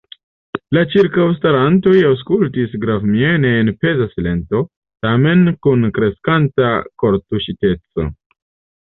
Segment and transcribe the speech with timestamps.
[0.77, 4.65] La ĉirkaŭstarantoj aŭskultis gravamiene en peza silento,
[5.07, 6.75] tamen kun kreskanta
[7.07, 8.13] kortuŝiteco.